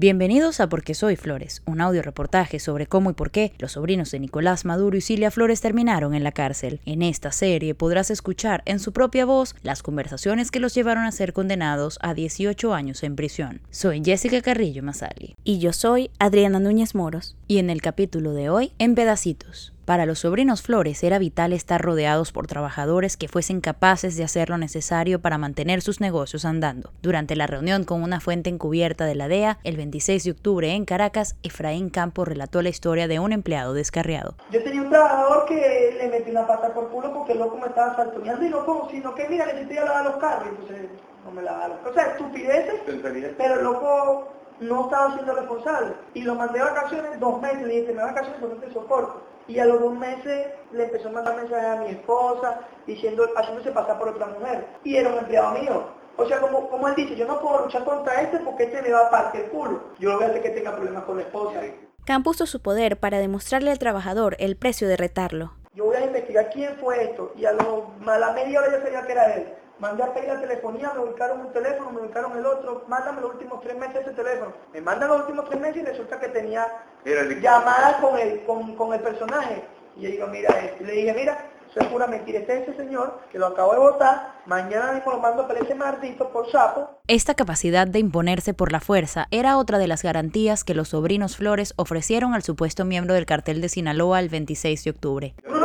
Bienvenidos 0.00 0.60
a 0.60 0.68
Porque 0.68 0.94
Soy 0.94 1.16
Flores, 1.16 1.60
un 1.66 1.80
audio 1.80 2.02
reportaje 2.02 2.60
sobre 2.60 2.86
cómo 2.86 3.10
y 3.10 3.14
por 3.14 3.32
qué 3.32 3.52
los 3.58 3.72
sobrinos 3.72 4.12
de 4.12 4.20
Nicolás 4.20 4.64
Maduro 4.64 4.96
y 4.96 5.00
Cilia 5.00 5.32
Flores 5.32 5.60
terminaron 5.60 6.14
en 6.14 6.22
la 6.22 6.30
cárcel. 6.30 6.78
En 6.86 7.02
esta 7.02 7.32
serie 7.32 7.74
podrás 7.74 8.12
escuchar 8.12 8.62
en 8.64 8.78
su 8.78 8.92
propia 8.92 9.24
voz 9.24 9.56
las 9.64 9.82
conversaciones 9.82 10.52
que 10.52 10.60
los 10.60 10.72
llevaron 10.72 11.02
a 11.02 11.10
ser 11.10 11.32
condenados 11.32 11.98
a 12.00 12.14
18 12.14 12.74
años 12.74 13.02
en 13.02 13.16
prisión. 13.16 13.60
Soy 13.70 14.00
Jessica 14.04 14.40
Carrillo 14.40 14.84
Masali. 14.84 15.34
Y 15.42 15.58
yo 15.58 15.72
soy 15.72 16.12
Adriana 16.20 16.60
Núñez 16.60 16.94
Moros. 16.94 17.36
Y 17.48 17.58
en 17.58 17.68
el 17.68 17.82
capítulo 17.82 18.34
de 18.34 18.50
hoy, 18.50 18.72
en 18.78 18.94
pedacitos. 18.94 19.72
Para 19.88 20.04
los 20.04 20.18
sobrinos 20.18 20.60
Flores 20.60 21.02
era 21.02 21.18
vital 21.18 21.54
estar 21.54 21.80
rodeados 21.80 22.30
por 22.30 22.46
trabajadores 22.46 23.16
que 23.16 23.26
fuesen 23.26 23.62
capaces 23.62 24.18
de 24.18 24.22
hacer 24.22 24.50
lo 24.50 24.58
necesario 24.58 25.22
para 25.22 25.38
mantener 25.38 25.80
sus 25.80 25.98
negocios 25.98 26.44
andando. 26.44 26.92
Durante 27.00 27.36
la 27.36 27.46
reunión 27.46 27.84
con 27.84 28.02
una 28.02 28.20
fuente 28.20 28.50
encubierta 28.50 29.06
de 29.06 29.14
la 29.14 29.28
DEA, 29.28 29.60
el 29.64 29.78
26 29.78 30.24
de 30.24 30.30
octubre 30.30 30.72
en 30.72 30.84
Caracas, 30.84 31.36
Efraín 31.42 31.88
Campos 31.88 32.28
relató 32.28 32.60
la 32.60 32.68
historia 32.68 33.08
de 33.08 33.18
un 33.18 33.32
empleado 33.32 33.72
descarriado. 33.72 34.34
Yo 34.50 34.62
tenía 34.62 34.82
un 34.82 34.90
trabajador 34.90 35.46
que 35.46 35.96
le 35.98 36.08
metí 36.10 36.32
una 36.32 36.46
pata 36.46 36.74
por 36.74 36.90
culo 36.90 37.14
porque 37.14 37.32
el 37.32 37.38
loco 37.38 37.56
me 37.56 37.68
estaba 37.68 37.96
saltoneando 37.96 38.44
y 38.44 38.50
no 38.50 38.66
como, 38.66 38.90
sino 38.90 39.14
que 39.14 39.26
mira, 39.26 39.46
necesito 39.46 39.86
lavar 39.86 40.04
los 40.04 40.16
carros, 40.16 40.48
entonces 40.50 40.90
no 41.24 41.30
me 41.30 41.40
lavaron. 41.40 41.78
O 41.90 41.94
sea, 41.94 42.08
estupideces, 42.08 42.82
pero 43.38 43.54
el 43.54 43.64
loco 43.64 44.34
no 44.60 44.84
estaba 44.84 45.14
siendo 45.14 45.34
responsable. 45.34 45.94
Y 46.12 46.24
lo 46.24 46.34
mandé 46.34 46.60
a 46.60 46.64
vacaciones 46.64 47.18
dos 47.18 47.40
meses, 47.40 47.62
le 47.62 47.80
dije, 47.80 47.94
me 47.94 48.02
vacaciones 48.02 48.38
porque 48.38 48.54
no 48.54 48.60
te 48.60 48.70
soporto 48.74 49.27
y 49.48 49.58
a 49.58 49.64
los 49.64 49.80
dos 49.80 49.94
meses 49.94 50.46
le 50.72 50.84
empezó 50.84 51.08
a 51.08 51.12
mandar 51.12 51.36
mensajes 51.36 51.64
a 51.64 51.76
mi 51.76 51.90
esposa 51.90 52.60
diciendo, 52.86 53.26
haciéndose 53.34 53.72
pasar 53.72 53.98
por 53.98 54.08
otra 54.10 54.26
mujer 54.26 54.66
y 54.84 54.96
era 54.96 55.08
un 55.08 55.18
empleado 55.18 55.58
mío. 55.58 55.84
O 56.16 56.26
sea, 56.26 56.40
como, 56.40 56.68
como 56.68 56.88
él 56.88 56.94
dice, 56.94 57.16
yo 57.16 57.26
no 57.26 57.40
puedo 57.40 57.64
luchar 57.64 57.84
contra 57.84 58.20
este 58.20 58.38
porque 58.38 58.64
este 58.64 58.82
me 58.82 58.90
va 58.90 59.06
a 59.06 59.10
partir 59.10 59.42
el 59.42 59.50
culo. 59.50 59.80
Yo 59.98 60.14
voy 60.14 60.24
a 60.24 60.26
hacer 60.28 60.42
que 60.42 60.50
tenga 60.50 60.74
problemas 60.74 61.04
con 61.04 61.16
la 61.16 61.22
esposa. 61.22 61.60
Camp 62.04 62.26
usó 62.26 62.46
su 62.46 62.60
poder 62.60 62.98
para 62.98 63.18
demostrarle 63.18 63.70
al 63.70 63.78
trabajador 63.78 64.36
el 64.38 64.56
precio 64.56 64.88
de 64.88 64.96
retarlo. 64.96 65.52
Yo 65.74 65.84
voy 65.84 65.96
a 65.96 66.04
investigar 66.04 66.50
quién 66.50 66.74
fue 66.76 67.04
esto 67.04 67.32
y 67.36 67.44
a, 67.44 67.52
lo, 67.52 67.92
a 68.06 68.18
la 68.18 68.32
media 68.32 68.60
hora 68.60 68.72
ya 68.72 68.82
sabía 68.82 69.02
que 69.02 69.12
era 69.12 69.34
él. 69.34 69.54
Mandé 69.78 70.02
a 70.02 70.12
pedir 70.12 70.28
la 70.28 70.40
telefonía, 70.40 70.92
me 70.92 71.04
ubicaron 71.04 71.40
un 71.40 71.52
teléfono, 71.52 71.92
me 71.92 72.00
ubicaron 72.00 72.36
el 72.36 72.44
otro, 72.44 72.82
mándame 72.88 73.20
los 73.20 73.34
últimos 73.34 73.60
tres 73.60 73.76
meses 73.76 74.00
ese 74.00 74.10
teléfono. 74.10 74.52
Me 74.72 74.80
mandan 74.80 75.08
los 75.08 75.20
últimos 75.20 75.48
tres 75.48 75.60
meses 75.60 75.82
y 75.82 75.84
resulta 75.84 76.18
que 76.18 76.28
tenía 76.28 76.66
llamadas 77.40 77.96
con 78.00 78.18
el, 78.18 78.42
con, 78.44 78.74
con 78.76 78.94
el 78.94 79.00
personaje. 79.00 79.62
Y 79.96 80.02
yo 80.02 80.10
digo, 80.10 80.26
mira, 80.28 80.48
le 80.80 80.92
dije, 80.92 81.14
mira, 81.14 81.38
eso 81.70 81.80
es 81.80 81.86
pura 81.88 82.06
mentira. 82.06 82.38
Este 82.38 82.62
es 82.62 82.68
ese 82.68 82.76
señor 82.76 83.20
que 83.30 83.38
lo 83.38 83.46
acabo 83.46 83.72
de 83.72 83.78
votar, 83.78 84.32
mañana 84.46 84.92
mismo 84.92 85.12
lo 85.12 85.18
mando 85.20 85.46
para 85.46 85.60
ese 85.60 85.74
maldito 85.74 86.28
por 86.30 86.50
sapo. 86.50 86.88
Esta 87.08 87.34
capacidad 87.34 87.86
de 87.86 87.98
imponerse 87.98 88.54
por 88.54 88.72
la 88.72 88.80
fuerza 88.80 89.26
era 89.30 89.58
otra 89.58 89.78
de 89.78 89.86
las 89.86 90.02
garantías 90.02 90.64
que 90.64 90.74
los 90.74 90.88
sobrinos 90.88 91.36
Flores 91.36 91.74
ofrecieron 91.76 92.34
al 92.34 92.42
supuesto 92.42 92.84
miembro 92.84 93.14
del 93.14 93.26
cartel 93.26 93.60
de 93.60 93.68
Sinaloa 93.68 94.20
el 94.20 94.28
26 94.28 94.84
de 94.84 94.90
octubre. 94.90 95.34
No 95.48 95.58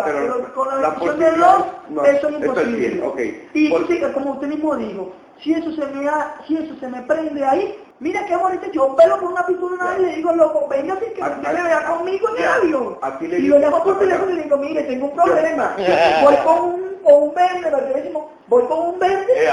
arriba, 0.00 0.34
pero, 0.36 0.54
con 0.54 0.68
la, 0.68 0.90
decisión 0.90 1.18
de 1.18 1.32
Dios, 1.32 1.64
eso 2.06 2.28
es 2.28 2.34
imposible. 2.34 3.02
okay. 3.04 3.48
Y 3.54 3.70
por... 3.70 4.12
como 4.12 4.32
usted 4.32 4.48
mismo 4.48 4.76
dijo, 4.76 5.12
si 5.42 5.52
eso 5.54 5.72
se 5.72 5.86
me, 5.86 6.10
si 6.46 6.56
eso 6.56 6.74
se 6.78 6.88
me 6.88 7.02
prende 7.02 7.44
ahí, 7.44 7.78
Mira 8.02 8.26
qué 8.26 8.34
bonito, 8.34 8.66
yo 8.72 8.96
pelo 8.96 9.16
con 9.16 9.28
una 9.28 9.46
pistola 9.46 9.94
y 9.96 10.02
le 10.02 10.16
digo, 10.16 10.32
loco, 10.32 10.66
venga 10.68 10.94
así 10.94 11.04
que 11.14 11.22
usted 11.22 11.52
me 11.54 11.62
vea 11.62 11.86
conmigo 11.86 12.28
en 12.30 12.42
el 12.42 12.48
avión. 12.48 12.98
Y 13.20 13.46
lo 13.46 13.58
llamo 13.60 13.84
por 13.84 14.00
teléfono 14.00 14.32
y 14.32 14.34
le 14.34 14.42
digo, 14.42 14.56
mire, 14.56 14.82
tengo 14.82 15.06
un 15.06 15.14
problema. 15.14 15.76
Voy 16.24 16.36
con 16.38 16.64
un, 16.64 16.96
con 17.04 17.22
un 17.22 17.34
verde, 17.34 18.12
voy 18.48 18.64
con 18.64 18.78
un 18.88 18.98
verde 18.98 19.48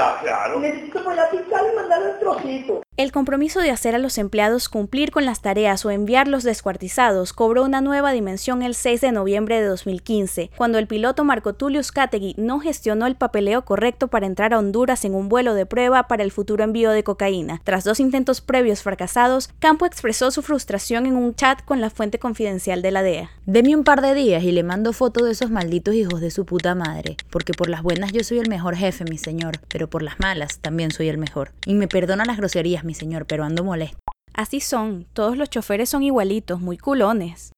y 0.56 0.58
necesito 0.58 1.04
poner 1.04 1.28
la 1.32 1.72
y 1.72 1.76
mandarle 1.76 2.10
el 2.10 2.18
trocito. 2.18 2.82
El 2.96 3.12
compromiso 3.12 3.60
de 3.60 3.70
hacer 3.70 3.94
a 3.94 3.98
los 3.98 4.18
empleados 4.18 4.68
cumplir 4.68 5.10
con 5.10 5.24
las 5.24 5.40
tareas 5.40 5.86
o 5.86 5.90
enviarlos 5.90 6.42
descuartizados 6.42 7.32
cobró 7.32 7.64
una 7.64 7.80
nueva 7.80 8.12
dimensión 8.12 8.62
el 8.62 8.74
6 8.74 9.00
de 9.00 9.10
noviembre 9.10 9.58
de 9.58 9.68
2015, 9.68 10.50
cuando 10.54 10.76
el 10.76 10.86
piloto 10.86 11.24
Marco 11.24 11.54
Tulio 11.54 11.82
Skategui 11.82 12.34
no 12.36 12.60
gestionó 12.60 13.06
el 13.06 13.14
papeleo 13.14 13.64
correcto 13.64 14.08
para 14.08 14.26
entrar 14.26 14.52
a 14.52 14.58
Honduras 14.58 15.06
en 15.06 15.14
un 15.14 15.30
vuelo 15.30 15.54
de 15.54 15.64
prueba 15.64 16.08
para 16.08 16.24
el 16.24 16.30
futuro 16.30 16.62
envío 16.62 16.90
de 16.90 17.02
cocaína. 17.02 17.62
Tras 17.64 17.84
dos 17.84 18.00
intentos 18.00 18.42
previos 18.42 18.82
fracasados, 18.82 19.48
Campo 19.60 19.86
expresó 19.86 20.30
su 20.30 20.42
frustración 20.42 21.06
en 21.06 21.16
un 21.16 21.34
chat 21.34 21.64
con 21.64 21.80
la 21.80 21.88
fuente 21.88 22.18
confidencial 22.18 22.82
de 22.82 22.90
la 22.90 23.02
DEA. 23.02 23.30
Deme 23.46 23.76
un 23.76 23.84
par 23.84 24.02
de 24.02 24.12
días 24.12 24.42
y 24.42 24.52
le 24.52 24.62
mando 24.62 24.92
foto 24.92 25.24
de 25.24 25.32
esos 25.32 25.50
malditos 25.50 25.94
hijos 25.94 26.20
de 26.20 26.30
su 26.30 26.44
puta 26.44 26.74
madre, 26.74 27.16
porque 27.30 27.54
por 27.54 27.70
las 27.70 27.82
buenas 27.82 28.12
yo 28.12 28.24
soy 28.24 28.40
el 28.40 28.50
mejor 28.50 28.76
jefe, 28.76 29.04
mi 29.04 29.16
señor, 29.16 29.58
pero 29.68 29.88
por 29.88 30.02
las 30.02 30.20
malas 30.20 30.58
también 30.58 30.90
soy 30.90 31.08
el 31.08 31.16
mejor. 31.16 31.52
Y 31.64 31.72
me 31.72 31.88
perdona 31.88 32.26
las 32.26 32.36
groserías, 32.36 32.79
mi 32.84 32.94
señor, 32.94 33.26
pero 33.26 33.44
ando 33.44 33.64
molesto. 33.64 33.98
Así 34.34 34.60
son, 34.60 35.06
todos 35.12 35.36
los 35.36 35.50
choferes 35.50 35.88
son 35.88 36.02
igualitos, 36.02 36.60
muy 36.60 36.78
culones. 36.78 37.52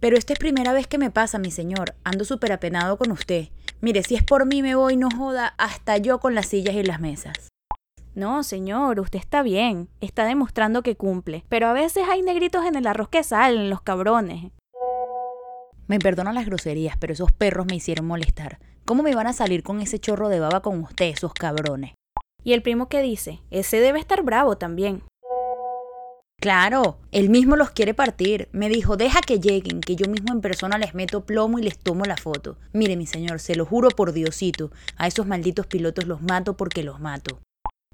Pero 0.00 0.16
esta 0.16 0.32
es 0.32 0.38
primera 0.38 0.72
vez 0.72 0.86
que 0.86 0.98
me 0.98 1.10
pasa, 1.10 1.38
mi 1.38 1.50
señor. 1.50 1.94
Ando 2.04 2.24
súper 2.24 2.52
apenado 2.52 2.96
con 2.96 3.10
usted. 3.12 3.48
Mire, 3.80 4.02
si 4.02 4.14
es 4.14 4.22
por 4.22 4.46
mí 4.46 4.62
me 4.62 4.74
voy, 4.74 4.96
no 4.96 5.08
joda, 5.10 5.54
hasta 5.58 5.98
yo 5.98 6.20
con 6.20 6.34
las 6.34 6.46
sillas 6.46 6.74
y 6.74 6.82
las 6.82 7.00
mesas. 7.00 7.50
No, 8.14 8.42
señor, 8.42 8.98
usted 8.98 9.18
está 9.18 9.42
bien. 9.42 9.88
Está 10.00 10.24
demostrando 10.24 10.82
que 10.82 10.96
cumple. 10.96 11.44
Pero 11.48 11.68
a 11.68 11.72
veces 11.74 12.04
hay 12.08 12.22
negritos 12.22 12.64
en 12.64 12.76
el 12.76 12.86
arroz 12.86 13.08
que 13.08 13.22
salen, 13.22 13.70
los 13.70 13.82
cabrones. 13.82 14.52
Me 15.86 15.98
perdonan 15.98 16.34
las 16.34 16.46
groserías, 16.46 16.96
pero 16.98 17.12
esos 17.12 17.32
perros 17.32 17.66
me 17.66 17.76
hicieron 17.76 18.06
molestar. 18.06 18.58
¿Cómo 18.84 19.02
me 19.02 19.14
van 19.14 19.26
a 19.26 19.32
salir 19.32 19.62
con 19.62 19.80
ese 19.80 19.98
chorro 19.98 20.28
de 20.28 20.40
baba 20.40 20.62
con 20.62 20.80
usted, 20.80 21.06
esos 21.06 21.34
cabrones? 21.34 21.92
Y 22.44 22.52
el 22.52 22.62
primo 22.62 22.88
que 22.88 23.02
dice, 23.02 23.40
ese 23.50 23.80
debe 23.80 23.98
estar 23.98 24.22
bravo 24.22 24.56
también. 24.56 25.02
Claro, 26.40 26.96
él 27.12 27.28
mismo 27.28 27.54
los 27.54 27.70
quiere 27.70 27.92
partir. 27.92 28.48
Me 28.52 28.70
dijo, 28.70 28.96
deja 28.96 29.20
que 29.20 29.40
lleguen, 29.40 29.82
que 29.82 29.94
yo 29.94 30.10
mismo 30.10 30.32
en 30.32 30.40
persona 30.40 30.78
les 30.78 30.94
meto 30.94 31.26
plomo 31.26 31.58
y 31.58 31.62
les 31.62 31.78
tomo 31.78 32.06
la 32.06 32.16
foto. 32.16 32.56
Mire, 32.72 32.96
mi 32.96 33.06
señor, 33.06 33.40
se 33.40 33.56
lo 33.56 33.66
juro 33.66 33.90
por 33.90 34.12
Diosito, 34.12 34.70
a 34.96 35.06
esos 35.06 35.26
malditos 35.26 35.66
pilotos 35.66 36.06
los 36.06 36.22
mato 36.22 36.56
porque 36.56 36.82
los 36.82 36.98
mato. 36.98 37.40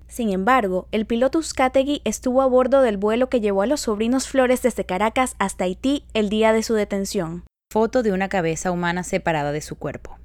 Sin 0.06 0.30
embargo, 0.30 0.86
el 0.92 1.06
piloto 1.06 1.40
Uzcategui 1.40 2.02
estuvo 2.04 2.40
a 2.40 2.46
bordo 2.46 2.82
del 2.82 2.96
vuelo 2.96 3.28
que 3.28 3.40
llevó 3.40 3.62
a 3.62 3.66
los 3.66 3.80
sobrinos 3.80 4.28
Flores 4.28 4.62
desde 4.62 4.86
Caracas 4.86 5.34
hasta 5.40 5.64
Haití 5.64 6.04
el 6.14 6.28
día 6.28 6.52
de 6.52 6.62
su 6.62 6.74
detención. 6.74 7.42
Foto 7.72 8.04
de 8.04 8.12
una 8.12 8.28
cabeza 8.28 8.70
humana 8.70 9.02
separada 9.02 9.50
de 9.50 9.60
su 9.60 9.74
cuerpo. 9.74 10.18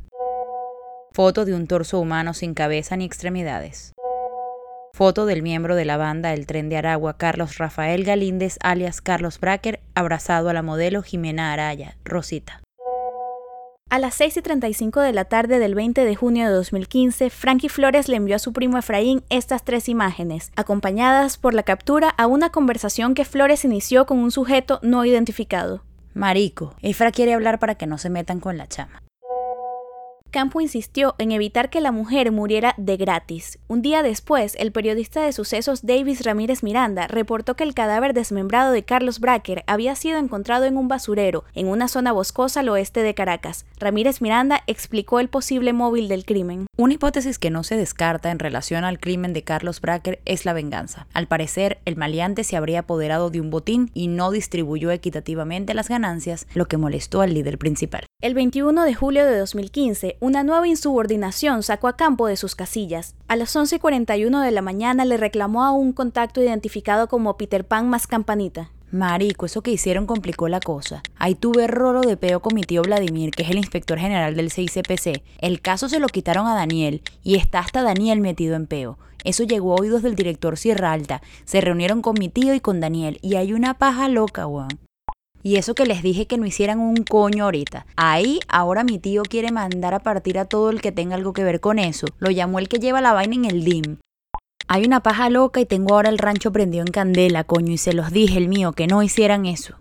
Foto 1.11 1.43
de 1.43 1.55
un 1.55 1.65
torso 1.65 1.99
humano 1.99 2.35
sin 2.35 2.53
cabeza 2.53 2.95
ni 2.95 3.05
extremidades. 3.05 3.93
Foto 5.01 5.25
del 5.25 5.41
miembro 5.41 5.75
de 5.75 5.83
la 5.83 5.97
banda 5.97 6.31
El 6.31 6.45
Tren 6.45 6.69
de 6.69 6.77
Aragua, 6.77 7.17
Carlos 7.17 7.57
Rafael 7.57 8.03
Galíndez, 8.03 8.59
alias 8.61 9.01
Carlos 9.01 9.39
Bracker, 9.39 9.79
abrazado 9.95 10.47
a 10.47 10.53
la 10.53 10.61
modelo 10.61 11.01
Jimena 11.01 11.51
Araya, 11.53 11.97
Rosita. 12.05 12.61
A 13.89 13.97
las 13.97 14.13
6 14.13 14.37
y 14.37 14.41
35 14.43 15.01
de 15.01 15.11
la 15.11 15.25
tarde 15.25 15.57
del 15.57 15.73
20 15.73 16.05
de 16.05 16.15
junio 16.15 16.45
de 16.45 16.53
2015, 16.53 17.31
Frankie 17.31 17.67
Flores 17.67 18.09
le 18.09 18.17
envió 18.17 18.35
a 18.35 18.37
su 18.37 18.53
primo 18.53 18.77
Efraín 18.77 19.23
estas 19.31 19.63
tres 19.63 19.89
imágenes, 19.89 20.51
acompañadas 20.55 21.39
por 21.39 21.55
la 21.55 21.63
captura 21.63 22.09
a 22.09 22.27
una 22.27 22.51
conversación 22.51 23.15
que 23.15 23.25
Flores 23.25 23.65
inició 23.65 24.05
con 24.05 24.19
un 24.19 24.29
sujeto 24.29 24.77
no 24.83 25.03
identificado. 25.03 25.81
Marico, 26.13 26.75
Efra 26.83 27.11
quiere 27.11 27.33
hablar 27.33 27.57
para 27.57 27.73
que 27.73 27.87
no 27.87 27.97
se 27.97 28.11
metan 28.11 28.39
con 28.39 28.55
la 28.55 28.67
chama. 28.67 29.01
Campo 30.31 30.61
insistió 30.61 31.13
en 31.17 31.33
evitar 31.33 31.69
que 31.69 31.81
la 31.81 31.91
mujer 31.91 32.31
muriera 32.31 32.73
de 32.77 32.95
gratis. 32.95 33.59
Un 33.67 33.81
día 33.81 34.01
después, 34.01 34.55
el 34.57 34.71
periodista 34.71 35.21
de 35.21 35.33
sucesos 35.33 35.85
Davis 35.85 36.23
Ramírez 36.23 36.63
Miranda 36.63 37.07
reportó 37.07 37.57
que 37.57 37.65
el 37.65 37.73
cadáver 37.73 38.13
desmembrado 38.13 38.71
de 38.71 38.83
Carlos 38.83 39.19
Bracker 39.19 39.65
había 39.67 39.93
sido 39.95 40.19
encontrado 40.19 40.63
en 40.63 40.77
un 40.77 40.87
basurero, 40.87 41.43
en 41.53 41.67
una 41.67 41.89
zona 41.89 42.13
boscosa 42.13 42.61
al 42.61 42.69
oeste 42.69 43.03
de 43.03 43.13
Caracas. 43.13 43.65
Ramírez 43.77 44.21
Miranda 44.21 44.63
explicó 44.67 45.19
el 45.19 45.27
posible 45.27 45.73
móvil 45.73 46.07
del 46.07 46.23
crimen. 46.23 46.65
Una 46.77 46.93
hipótesis 46.93 47.37
que 47.37 47.49
no 47.49 47.65
se 47.65 47.75
descarta 47.75 48.31
en 48.31 48.39
relación 48.39 48.85
al 48.85 49.01
crimen 49.01 49.33
de 49.33 49.43
Carlos 49.43 49.81
Bracker 49.81 50.21
es 50.23 50.45
la 50.45 50.53
venganza. 50.53 51.07
Al 51.13 51.27
parecer, 51.27 51.79
el 51.83 51.97
maleante 51.97 52.45
se 52.45 52.55
habría 52.55 52.79
apoderado 52.79 53.31
de 53.31 53.41
un 53.41 53.49
botín 53.49 53.91
y 53.93 54.07
no 54.07 54.31
distribuyó 54.31 54.91
equitativamente 54.91 55.73
las 55.73 55.89
ganancias, 55.89 56.47
lo 56.53 56.69
que 56.69 56.77
molestó 56.77 57.19
al 57.19 57.33
líder 57.33 57.57
principal. 57.57 58.05
El 58.21 58.35
21 58.35 58.83
de 58.83 58.93
julio 58.93 59.25
de 59.25 59.35
2015, 59.35 60.17
una 60.19 60.43
nueva 60.43 60.67
insubordinación 60.67 61.63
sacó 61.63 61.87
a 61.87 61.97
campo 61.97 62.27
de 62.27 62.37
sus 62.37 62.53
casillas. 62.53 63.15
A 63.27 63.35
las 63.35 63.55
11.41 63.55 64.43
de 64.43 64.51
la 64.51 64.61
mañana 64.61 65.05
le 65.05 65.17
reclamó 65.17 65.63
a 65.63 65.71
un 65.71 65.91
contacto 65.91 66.39
identificado 66.39 67.07
como 67.07 67.35
Peter 67.35 67.65
Pan 67.65 67.89
más 67.89 68.05
campanita. 68.05 68.69
Marico, 68.91 69.47
eso 69.47 69.63
que 69.63 69.71
hicieron 69.71 70.05
complicó 70.05 70.49
la 70.49 70.59
cosa. 70.59 71.01
Ahí 71.15 71.33
tuve 71.33 71.65
rolo 71.65 72.01
de 72.01 72.15
peo 72.15 72.43
con 72.43 72.53
mi 72.53 72.61
tío 72.61 72.83
Vladimir, 72.83 73.31
que 73.31 73.41
es 73.41 73.49
el 73.49 73.57
inspector 73.57 73.97
general 73.97 74.35
del 74.35 74.51
CICPC. 74.51 75.23
El 75.39 75.59
caso 75.61 75.89
se 75.89 75.99
lo 75.99 76.05
quitaron 76.05 76.45
a 76.45 76.53
Daniel 76.53 77.01
y 77.23 77.37
está 77.37 77.57
hasta 77.57 77.81
Daniel 77.81 78.21
metido 78.21 78.55
en 78.55 78.67
peo. 78.67 78.99
Eso 79.23 79.45
llegó 79.45 79.73
a 79.73 79.81
oídos 79.81 80.03
del 80.03 80.13
director 80.13 80.59
Sierra 80.59 80.91
Alta. 80.91 81.23
Se 81.45 81.59
reunieron 81.59 82.03
con 82.03 82.13
mi 82.19 82.29
tío 82.29 82.53
y 82.53 82.59
con 82.59 82.81
Daniel 82.81 83.17
y 83.23 83.37
hay 83.37 83.53
una 83.53 83.79
paja 83.79 84.07
loca, 84.09 84.45
weón. 84.45 84.90
Y 85.43 85.55
eso 85.55 85.75
que 85.75 85.85
les 85.85 86.03
dije 86.03 86.27
que 86.27 86.37
no 86.37 86.45
hicieran 86.45 86.79
un 86.79 86.97
coño 86.97 87.45
ahorita. 87.45 87.85
Ahí 87.95 88.39
ahora 88.47 88.83
mi 88.83 88.99
tío 88.99 89.23
quiere 89.23 89.51
mandar 89.51 89.93
a 89.93 89.99
partir 89.99 90.37
a 90.39 90.45
todo 90.45 90.69
el 90.69 90.81
que 90.81 90.91
tenga 90.91 91.15
algo 91.15 91.33
que 91.33 91.43
ver 91.43 91.59
con 91.59 91.79
eso. 91.79 92.07
Lo 92.19 92.31
llamó 92.31 92.59
el 92.59 92.69
que 92.69 92.79
lleva 92.79 93.01
la 93.01 93.13
vaina 93.13 93.35
en 93.35 93.45
el 93.45 93.63
DIM. 93.63 93.97
Hay 94.67 94.85
una 94.85 95.01
paja 95.01 95.29
loca 95.29 95.59
y 95.59 95.65
tengo 95.65 95.95
ahora 95.95 96.09
el 96.09 96.17
rancho 96.17 96.51
prendido 96.51 96.85
en 96.85 96.91
candela, 96.91 97.43
coño, 97.43 97.73
y 97.73 97.77
se 97.77 97.93
los 97.93 98.11
dije, 98.11 98.37
el 98.37 98.47
mío, 98.47 98.71
que 98.71 98.87
no 98.87 99.03
hicieran 99.03 99.45
eso. 99.45 99.75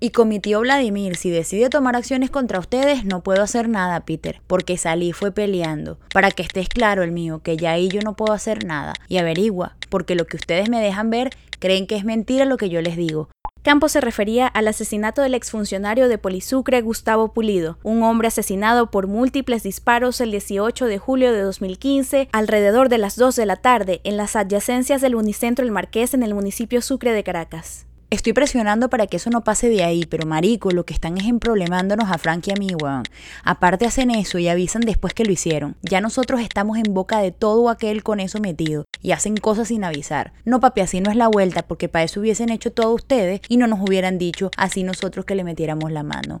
Y 0.00 0.10
con 0.10 0.28
mi 0.28 0.40
tío 0.40 0.60
Vladimir, 0.60 1.16
si 1.16 1.30
decide 1.30 1.70
tomar 1.70 1.96
acciones 1.96 2.30
contra 2.30 2.58
ustedes, 2.58 3.04
no 3.04 3.22
puedo 3.22 3.42
hacer 3.42 3.68
nada, 3.68 4.00
Peter, 4.00 4.42
porque 4.46 4.76
salí 4.76 5.12
fue 5.12 5.32
peleando. 5.32 5.98
Para 6.12 6.30
que 6.30 6.42
estés 6.42 6.68
claro, 6.68 7.02
el 7.02 7.12
mío, 7.12 7.40
que 7.42 7.56
ya 7.56 7.70
ahí 7.70 7.88
yo 7.88 8.02
no 8.02 8.14
puedo 8.14 8.34
hacer 8.34 8.66
nada. 8.66 8.92
Y 9.08 9.16
averigua, 9.16 9.76
porque 9.88 10.14
lo 10.14 10.26
que 10.26 10.36
ustedes 10.36 10.68
me 10.68 10.80
dejan 10.80 11.08
ver, 11.08 11.30
creen 11.58 11.86
que 11.86 11.96
es 11.96 12.04
mentira 12.04 12.44
lo 12.44 12.58
que 12.58 12.68
yo 12.68 12.82
les 12.82 12.96
digo. 12.96 13.30
Campos 13.64 13.92
se 13.92 14.02
refería 14.02 14.46
al 14.46 14.68
asesinato 14.68 15.22
del 15.22 15.32
exfuncionario 15.32 16.06
de 16.06 16.18
Polisucre 16.18 16.82
Gustavo 16.82 17.32
Pulido, 17.32 17.78
un 17.82 18.02
hombre 18.02 18.28
asesinado 18.28 18.90
por 18.90 19.06
múltiples 19.06 19.62
disparos 19.62 20.20
el 20.20 20.32
18 20.32 20.84
de 20.84 20.98
julio 20.98 21.32
de 21.32 21.40
2015 21.40 22.28
alrededor 22.30 22.90
de 22.90 22.98
las 22.98 23.16
2 23.16 23.34
de 23.36 23.46
la 23.46 23.56
tarde 23.56 24.02
en 24.04 24.18
las 24.18 24.36
adyacencias 24.36 25.00
del 25.00 25.14
Unicentro 25.14 25.64
El 25.64 25.72
Marqués 25.72 26.12
en 26.12 26.22
el 26.22 26.34
municipio 26.34 26.82
Sucre 26.82 27.14
de 27.14 27.24
Caracas. 27.24 27.86
Estoy 28.14 28.32
presionando 28.32 28.90
para 28.90 29.08
que 29.08 29.16
eso 29.16 29.28
no 29.28 29.42
pase 29.42 29.68
de 29.68 29.82
ahí, 29.82 30.06
pero 30.08 30.24
marico, 30.24 30.70
lo 30.70 30.86
que 30.86 30.94
están 30.94 31.18
es 31.18 31.24
emproblemándonos 31.24 32.12
a 32.12 32.16
Frank 32.16 32.46
y 32.46 32.52
a 32.52 32.54
mí, 32.54 32.68
weón. 32.80 33.02
Aparte 33.42 33.86
hacen 33.86 34.12
eso 34.12 34.38
y 34.38 34.46
avisan 34.46 34.82
después 34.82 35.14
que 35.14 35.24
lo 35.24 35.32
hicieron. 35.32 35.74
Ya 35.82 36.00
nosotros 36.00 36.40
estamos 36.40 36.78
en 36.78 36.94
boca 36.94 37.18
de 37.18 37.32
todo 37.32 37.68
aquel 37.68 38.04
con 38.04 38.20
eso 38.20 38.38
metido 38.38 38.84
y 39.02 39.10
hacen 39.10 39.36
cosas 39.36 39.66
sin 39.66 39.82
avisar. 39.82 40.32
No, 40.44 40.60
papi, 40.60 40.82
así 40.82 41.00
no 41.00 41.10
es 41.10 41.16
la 41.16 41.26
vuelta, 41.26 41.62
porque 41.66 41.88
para 41.88 42.04
eso 42.04 42.20
hubiesen 42.20 42.50
hecho 42.50 42.70
todo 42.70 42.94
ustedes 42.94 43.40
y 43.48 43.56
no 43.56 43.66
nos 43.66 43.80
hubieran 43.80 44.16
dicho 44.16 44.52
así 44.56 44.84
nosotros 44.84 45.24
que 45.24 45.34
le 45.34 45.42
metiéramos 45.42 45.90
la 45.90 46.04
mano. 46.04 46.40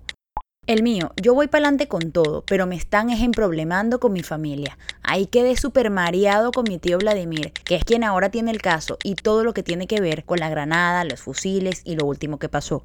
El 0.66 0.82
mío, 0.82 1.12
yo 1.22 1.34
voy 1.34 1.46
para 1.46 1.66
adelante 1.66 1.88
con 1.88 2.10
todo, 2.10 2.42
pero 2.46 2.66
me 2.66 2.74
están 2.74 3.10
problemando 3.32 4.00
con 4.00 4.14
mi 4.14 4.22
familia. 4.22 4.78
Ahí 5.02 5.26
quedé 5.26 5.56
súper 5.56 5.90
mareado 5.90 6.52
con 6.52 6.64
mi 6.66 6.78
tío 6.78 6.96
Vladimir, 6.96 7.52
que 7.52 7.74
es 7.74 7.84
quien 7.84 8.02
ahora 8.02 8.30
tiene 8.30 8.50
el 8.50 8.62
caso 8.62 8.96
y 9.04 9.14
todo 9.14 9.44
lo 9.44 9.52
que 9.52 9.62
tiene 9.62 9.86
que 9.86 10.00
ver 10.00 10.24
con 10.24 10.38
la 10.38 10.48
granada, 10.48 11.04
los 11.04 11.20
fusiles 11.20 11.82
y 11.84 11.96
lo 11.96 12.06
último 12.06 12.38
que 12.38 12.48
pasó. 12.48 12.82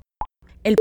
El 0.65 0.75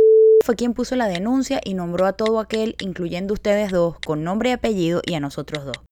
fue 0.44 0.56
quien 0.56 0.74
puso 0.74 0.96
la 0.96 1.06
denuncia 1.06 1.60
y 1.64 1.74
nombró 1.74 2.04
a 2.04 2.14
todo 2.14 2.40
aquel, 2.40 2.74
incluyendo 2.80 3.32
ustedes 3.32 3.70
dos, 3.70 3.94
con 4.04 4.24
nombre 4.24 4.50
y 4.50 4.52
apellido 4.54 5.00
y 5.06 5.14
a 5.14 5.20
nosotros 5.20 5.66
dos 5.66 5.87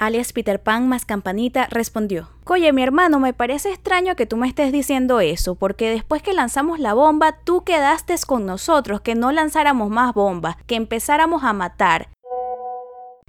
alias 0.00 0.32
Peter 0.32 0.60
Pan 0.60 0.88
más 0.88 1.04
campanita, 1.04 1.66
respondió, 1.70 2.30
Oye, 2.46 2.72
mi 2.72 2.82
hermano, 2.82 3.20
me 3.20 3.32
parece 3.32 3.70
extraño 3.70 4.16
que 4.16 4.26
tú 4.26 4.36
me 4.36 4.48
estés 4.48 4.72
diciendo 4.72 5.20
eso, 5.20 5.54
porque 5.54 5.90
después 5.90 6.22
que 6.22 6.32
lanzamos 6.32 6.80
la 6.80 6.94
bomba, 6.94 7.36
tú 7.44 7.62
quedaste 7.62 8.16
con 8.26 8.44
nosotros, 8.44 9.02
que 9.02 9.14
no 9.14 9.30
lanzáramos 9.30 9.88
más 9.88 10.14
bombas, 10.14 10.56
que 10.66 10.74
empezáramos 10.74 11.44
a 11.44 11.52
matar. 11.52 12.08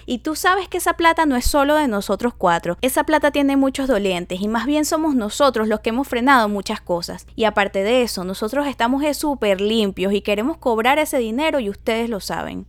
Y 0.07 0.19
tú 0.19 0.35
sabes 0.35 0.67
que 0.67 0.77
esa 0.77 0.93
plata 0.93 1.27
no 1.27 1.35
es 1.35 1.45
solo 1.45 1.75
de 1.75 1.87
nosotros 1.87 2.33
cuatro, 2.35 2.77
esa 2.81 3.03
plata 3.03 3.29
tiene 3.29 3.57
muchos 3.57 3.87
dolientes 3.87 4.41
y 4.41 4.47
más 4.47 4.65
bien 4.65 4.85
somos 4.85 5.13
nosotros 5.13 5.67
los 5.67 5.81
que 5.81 5.89
hemos 5.89 6.07
frenado 6.07 6.49
muchas 6.49 6.81
cosas. 6.81 7.27
Y 7.35 7.43
aparte 7.43 7.83
de 7.83 8.01
eso, 8.01 8.23
nosotros 8.23 8.65
estamos 8.65 9.03
súper 9.15 9.61
limpios 9.61 10.13
y 10.13 10.21
queremos 10.21 10.57
cobrar 10.57 10.97
ese 10.99 11.17
dinero 11.19 11.59
y 11.59 11.69
ustedes 11.69 12.09
lo 12.09 12.19
saben. 12.19 12.65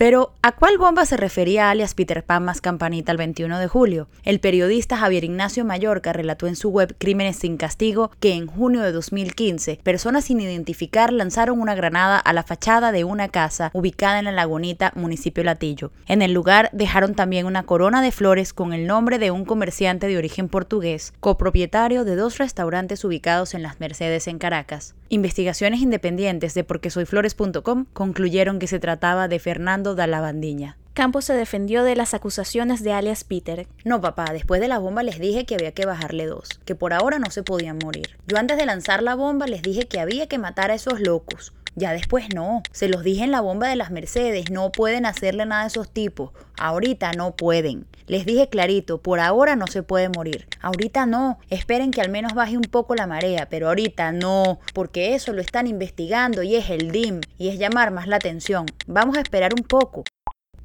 Pero, 0.00 0.32
¿a 0.40 0.52
cuál 0.52 0.78
bomba 0.78 1.04
se 1.04 1.18
refería 1.18 1.68
alias 1.68 1.92
Peter 1.92 2.24
Pan 2.24 2.42
más 2.42 2.62
campanita 2.62 3.12
el 3.12 3.18
21 3.18 3.58
de 3.58 3.68
julio? 3.68 4.08
El 4.24 4.40
periodista 4.40 4.96
Javier 4.96 5.24
Ignacio 5.24 5.62
Mallorca 5.66 6.14
relató 6.14 6.46
en 6.46 6.56
su 6.56 6.70
web 6.70 6.96
Crímenes 6.96 7.36
sin 7.36 7.58
Castigo 7.58 8.10
que 8.18 8.32
en 8.32 8.46
junio 8.46 8.80
de 8.80 8.92
2015, 8.92 9.78
personas 9.82 10.24
sin 10.24 10.40
identificar 10.40 11.12
lanzaron 11.12 11.60
una 11.60 11.74
granada 11.74 12.18
a 12.18 12.32
la 12.32 12.44
fachada 12.44 12.92
de 12.92 13.04
una 13.04 13.28
casa 13.28 13.70
ubicada 13.74 14.18
en 14.18 14.24
la 14.24 14.32
Lagunita, 14.32 14.90
municipio 14.96 15.44
Latillo. 15.44 15.92
En 16.06 16.22
el 16.22 16.32
lugar 16.32 16.70
dejaron 16.72 17.14
también 17.14 17.44
una 17.44 17.64
corona 17.64 18.00
de 18.00 18.10
flores 18.10 18.54
con 18.54 18.72
el 18.72 18.86
nombre 18.86 19.18
de 19.18 19.30
un 19.30 19.44
comerciante 19.44 20.06
de 20.06 20.16
origen 20.16 20.48
portugués, 20.48 21.12
copropietario 21.20 22.06
de 22.06 22.16
dos 22.16 22.38
restaurantes 22.38 23.04
ubicados 23.04 23.52
en 23.52 23.62
las 23.62 23.80
Mercedes 23.80 24.28
en 24.28 24.38
Caracas. 24.38 24.94
Investigaciones 25.12 25.80
independientes 25.80 26.54
de 26.54 26.62
porquesoyflores.com 26.62 27.86
concluyeron 27.92 28.60
que 28.60 28.68
se 28.68 28.78
trataba 28.78 29.26
de 29.26 29.40
Fernando 29.40 29.96
da 29.96 30.06
Lavandiña. 30.06 30.76
Campos 30.94 31.24
se 31.24 31.34
defendió 31.34 31.82
de 31.82 31.96
las 31.96 32.14
acusaciones 32.14 32.84
de 32.84 32.92
alias 32.92 33.24
Peter. 33.24 33.66
No, 33.84 34.00
papá, 34.00 34.32
después 34.32 34.60
de 34.60 34.68
la 34.68 34.78
bomba 34.78 35.02
les 35.02 35.18
dije 35.18 35.46
que 35.46 35.56
había 35.56 35.72
que 35.72 35.84
bajarle 35.84 36.26
dos, 36.26 36.48
que 36.64 36.76
por 36.76 36.92
ahora 36.92 37.18
no 37.18 37.28
se 37.32 37.42
podían 37.42 37.78
morir. 37.82 38.18
Yo 38.28 38.38
antes 38.38 38.56
de 38.56 38.66
lanzar 38.66 39.02
la 39.02 39.16
bomba 39.16 39.48
les 39.48 39.62
dije 39.62 39.88
que 39.88 39.98
había 39.98 40.28
que 40.28 40.38
matar 40.38 40.70
a 40.70 40.74
esos 40.74 41.00
locos. 41.00 41.54
Ya 41.74 41.92
después 41.92 42.34
no. 42.34 42.62
Se 42.72 42.88
los 42.88 43.02
dije 43.02 43.24
en 43.24 43.30
la 43.30 43.40
bomba 43.40 43.68
de 43.68 43.76
las 43.76 43.90
Mercedes, 43.90 44.50
no 44.50 44.72
pueden 44.72 45.06
hacerle 45.06 45.46
nada 45.46 45.64
a 45.64 45.66
esos 45.66 45.90
tipos. 45.90 46.30
Ahorita 46.58 47.12
no 47.12 47.36
pueden. 47.36 47.86
Les 48.06 48.26
dije 48.26 48.48
clarito, 48.48 48.98
por 48.98 49.20
ahora 49.20 49.56
no 49.56 49.66
se 49.66 49.82
puede 49.82 50.08
morir. 50.08 50.48
Ahorita 50.60 51.06
no. 51.06 51.38
Esperen 51.48 51.90
que 51.90 52.00
al 52.00 52.10
menos 52.10 52.34
baje 52.34 52.56
un 52.56 52.64
poco 52.64 52.94
la 52.94 53.06
marea, 53.06 53.48
pero 53.48 53.68
ahorita 53.68 54.12
no, 54.12 54.58
porque 54.74 55.14
eso 55.14 55.32
lo 55.32 55.40
están 55.40 55.66
investigando 55.66 56.42
y 56.42 56.56
es 56.56 56.70
el 56.70 56.90
DIM 56.90 57.20
y 57.38 57.48
es 57.48 57.58
llamar 57.58 57.92
más 57.92 58.08
la 58.08 58.16
atención. 58.16 58.66
Vamos 58.86 59.16
a 59.16 59.20
esperar 59.20 59.52
un 59.54 59.64
poco. 59.64 60.04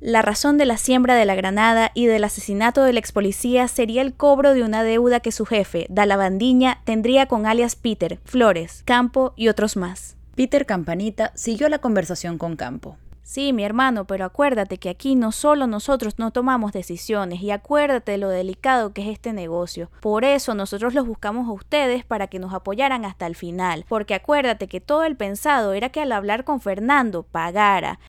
La 0.02 0.22
razón 0.22 0.57
de 0.57 0.66
la 0.66 0.78
siembra 0.78 1.16
de 1.16 1.25
la 1.25 1.36
granada 1.36 1.92
y 1.94 2.06
del 2.06 2.25
asesinato 2.25 2.84
del 2.84 2.98
ex 2.98 3.12
policía 3.12 3.68
sería 3.68 4.02
el 4.02 4.13
cobro 4.13 4.54
de 4.54 4.63
una 4.63 4.84
deuda 4.84 5.19
que 5.19 5.31
su 5.31 5.46
jefe, 5.46 5.88
Dalabandiña, 5.90 6.81
tendría 6.84 7.28
con 7.28 7.46
alias 7.46 7.75
Peter, 7.75 8.19
Flores, 8.25 8.84
Campo 8.86 9.34
y 9.36 9.48
otros 9.48 9.78
más. 9.78 10.16
Peter 10.36 10.66
Campanita 10.66 11.32
siguió 11.34 11.70
la 11.70 11.80
conversación 11.80 12.38
con 12.38 12.58
Campo. 12.58 12.98
Sí, 13.24 13.54
mi 13.54 13.64
hermano, 13.64 14.06
pero 14.06 14.26
acuérdate 14.26 14.78
que 14.78 14.90
aquí 14.90 15.16
no 15.16 15.32
solo 15.32 15.66
nosotros 15.66 16.20
no 16.20 16.32
tomamos 16.32 16.74
decisiones 16.74 17.42
y 17.42 17.52
acuérdate 17.52 18.12
de 18.12 18.18
lo 18.18 18.28
delicado 18.28 18.92
que 18.92 19.04
es 19.04 19.08
este 19.08 19.32
negocio. 19.32 19.90
Por 20.02 20.26
eso 20.26 20.54
nosotros 20.54 20.94
los 20.94 21.08
buscamos 21.08 21.48
a 21.48 21.54
ustedes 21.54 22.04
para 22.04 22.28
que 22.28 22.40
nos 22.40 22.54
apoyaran 22.54 23.06
hasta 23.06 23.26
el 23.28 23.38
final, 23.38 23.86
porque 23.88 24.14
acuérdate 24.14 24.68
que 24.68 24.82
todo 24.82 25.06
el 25.06 25.16
pensado 25.16 25.72
era 25.72 25.88
que 25.88 26.02
al 26.02 26.12
hablar 26.12 26.44
con 26.44 26.60
Fernando 26.60 27.24
pagara. 27.24 28.02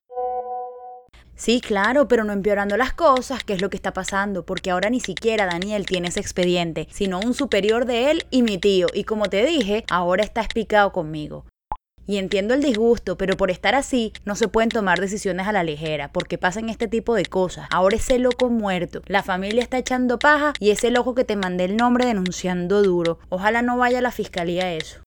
Sí, 1.33 1.61
claro, 1.61 2.09
pero 2.09 2.25
no 2.25 2.33
empeorando 2.33 2.75
las 2.75 2.93
cosas, 2.93 3.45
que 3.45 3.53
es 3.53 3.61
lo 3.61 3.69
que 3.69 3.77
está 3.77 3.93
pasando, 3.93 4.45
porque 4.45 4.71
ahora 4.71 4.89
ni 4.89 4.99
siquiera 4.99 5.45
Daniel 5.45 5.85
tiene 5.85 6.09
ese 6.09 6.19
expediente, 6.19 6.89
sino 6.91 7.21
un 7.21 7.33
superior 7.33 7.85
de 7.85 8.11
él 8.11 8.25
y 8.31 8.41
mi 8.41 8.57
tío, 8.57 8.87
y 8.93 9.05
como 9.05 9.27
te 9.27 9.45
dije, 9.45 9.85
ahora 9.89 10.23
está 10.23 10.41
explicado 10.41 10.91
conmigo. 10.91 11.45
Y 12.07 12.17
entiendo 12.17 12.53
el 12.53 12.63
disgusto, 12.63 13.17
pero 13.17 13.35
por 13.35 13.51
estar 13.51 13.75
así 13.75 14.13
no 14.25 14.35
se 14.35 14.47
pueden 14.47 14.69
tomar 14.69 15.01
decisiones 15.01 15.45
a 15.45 15.51
la 15.51 15.63
ligera, 15.63 16.11
porque 16.11 16.37
pasan 16.37 16.69
este 16.69 16.87
tipo 16.87 17.13
de 17.13 17.25
cosas. 17.25 17.67
Ahora 17.69 17.97
ese 17.97 18.17
loco 18.17 18.49
muerto, 18.49 19.01
la 19.07 19.23
familia 19.23 19.61
está 19.61 19.77
echando 19.77 20.17
paja 20.17 20.53
y 20.59 20.71
ese 20.71 20.89
loco 20.89 21.13
que 21.13 21.25
te 21.25 21.35
mandé 21.35 21.65
el 21.65 21.75
nombre 21.75 22.05
denunciando 22.05 22.81
duro. 22.81 23.19
Ojalá 23.27 23.61
no 23.61 23.77
vaya 23.77 24.01
la 24.01 24.11
fiscalía 24.11 24.73
eso. 24.73 25.01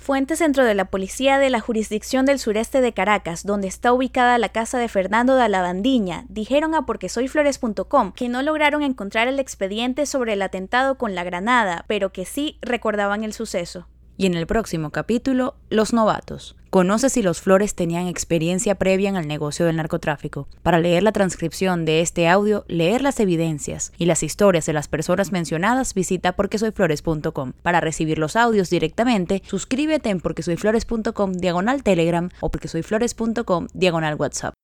Fuentes 0.00 0.38
dentro 0.38 0.64
de 0.64 0.74
la 0.74 0.86
policía 0.86 1.38
de 1.38 1.50
la 1.50 1.60
jurisdicción 1.60 2.24
del 2.24 2.38
sureste 2.38 2.80
de 2.80 2.94
Caracas, 2.94 3.44
donde 3.44 3.68
está 3.68 3.92
ubicada 3.92 4.38
la 4.38 4.48
casa 4.48 4.78
de 4.78 4.88
Fernando 4.88 5.36
de 5.36 5.46
Lavandiña, 5.46 6.24
dijeron 6.30 6.74
a 6.74 6.86
porquesoyflores.com 6.86 8.12
que 8.12 8.30
no 8.30 8.40
lograron 8.40 8.82
encontrar 8.82 9.28
el 9.28 9.38
expediente 9.38 10.06
sobre 10.06 10.32
el 10.32 10.40
atentado 10.40 10.96
con 10.96 11.14
la 11.14 11.22
granada, 11.22 11.84
pero 11.86 12.12
que 12.12 12.24
sí 12.24 12.56
recordaban 12.62 13.24
el 13.24 13.34
suceso. 13.34 13.88
Y 14.20 14.26
en 14.26 14.34
el 14.34 14.46
próximo 14.46 14.90
capítulo, 14.90 15.54
los 15.70 15.94
novatos. 15.94 16.54
Conoce 16.68 17.08
si 17.08 17.22
los 17.22 17.40
Flores 17.40 17.74
tenían 17.74 18.06
experiencia 18.06 18.74
previa 18.74 19.08
en 19.08 19.16
el 19.16 19.26
negocio 19.26 19.64
del 19.64 19.76
narcotráfico. 19.76 20.46
Para 20.62 20.78
leer 20.78 21.02
la 21.02 21.12
transcripción 21.12 21.86
de 21.86 22.02
este 22.02 22.28
audio, 22.28 22.66
leer 22.68 23.00
las 23.00 23.18
evidencias 23.18 23.94
y 23.96 24.04
las 24.04 24.22
historias 24.22 24.66
de 24.66 24.74
las 24.74 24.88
personas 24.88 25.32
mencionadas, 25.32 25.94
visita 25.94 26.32
porquesoyflores.com. 26.32 27.54
Para 27.62 27.80
recibir 27.80 28.18
los 28.18 28.36
audios 28.36 28.68
directamente, 28.68 29.42
suscríbete 29.46 30.10
en 30.10 30.20
porquesoyflores.com 30.20 31.32
diagonal 31.32 31.82
Telegram 31.82 32.28
o 32.40 32.50
porquesoyflores.com 32.50 33.68
diagonal 33.72 34.16
WhatsApp. 34.16 34.52